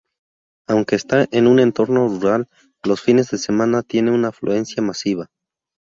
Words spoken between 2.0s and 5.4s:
rural, los fines de semana tiene afluencia masiva.